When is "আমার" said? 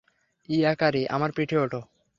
1.07-1.31